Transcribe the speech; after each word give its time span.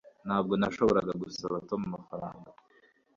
Ntabwo 0.25 0.53
nashoboraga 0.55 1.13
gusaba 1.23 1.55
Tom 1.69 1.81
amafaranga 1.89 2.49